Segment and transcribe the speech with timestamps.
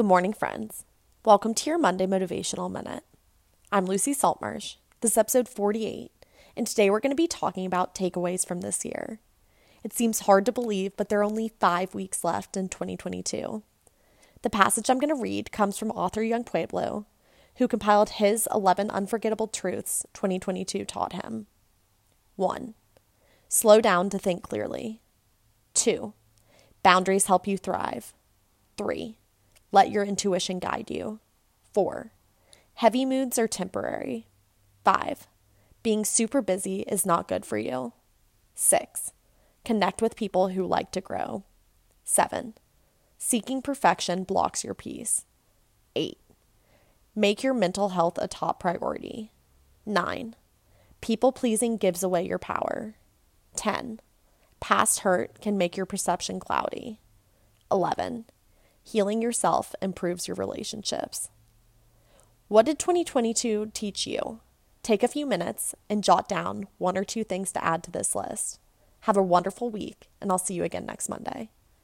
[0.00, 0.86] Good morning, friends.
[1.26, 3.04] Welcome to your Monday Motivational Minute.
[3.70, 4.76] I'm Lucy Saltmarsh.
[5.02, 6.10] This is episode 48,
[6.56, 9.20] and today we're going to be talking about takeaways from this year.
[9.84, 13.62] It seems hard to believe, but there are only five weeks left in 2022.
[14.40, 17.04] The passage I'm going to read comes from author Yung Pueblo,
[17.56, 21.46] who compiled his 11 unforgettable truths 2022 taught him.
[22.36, 22.72] 1.
[23.50, 25.02] Slow down to think clearly.
[25.74, 26.14] 2.
[26.82, 28.14] Boundaries help you thrive.
[28.78, 29.18] 3.
[29.72, 31.20] Let your intuition guide you.
[31.72, 32.12] 4.
[32.74, 34.26] Heavy moods are temporary.
[34.84, 35.28] 5.
[35.82, 37.92] Being super busy is not good for you.
[38.54, 39.12] 6.
[39.64, 41.44] Connect with people who like to grow.
[42.04, 42.54] 7.
[43.18, 45.24] Seeking perfection blocks your peace.
[45.94, 46.18] 8.
[47.14, 49.30] Make your mental health a top priority.
[49.86, 50.34] 9.
[51.00, 52.94] People pleasing gives away your power.
[53.56, 54.00] 10.
[54.58, 57.00] Past hurt can make your perception cloudy.
[57.70, 58.26] 11.
[58.82, 61.28] Healing yourself improves your relationships.
[62.48, 64.40] What did 2022 teach you?
[64.82, 68.14] Take a few minutes and jot down one or two things to add to this
[68.14, 68.58] list.
[69.00, 71.50] Have a wonderful week, and I'll see you again next Monday.